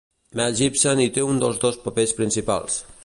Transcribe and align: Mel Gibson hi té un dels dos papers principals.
Mel 0.39 0.53
Gibson 0.59 1.03
hi 1.03 1.05
té 1.17 1.25
un 1.33 1.41
dels 1.43 1.61
dos 1.67 1.77
papers 1.85 2.17
principals. 2.23 2.81